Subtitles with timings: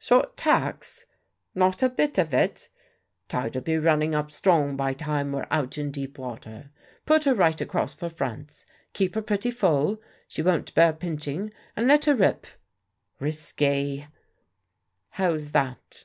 [0.00, 1.06] "Short tacks?
[1.54, 2.70] Not a bit of it;
[3.28, 6.70] tide'll be running up strong by time we're out in deep water.
[7.04, 11.86] Put her right across for France, keep her pretty full she won't bear pinching and
[11.86, 12.48] let her rip."
[13.20, 14.08] "Risky."
[15.10, 16.04] "How's that?"